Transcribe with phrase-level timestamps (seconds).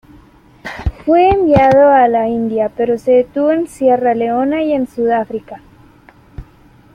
[1.05, 5.61] Fue enviado a la India, pero se detuvo en Sierra Leona y en Sudáfrica.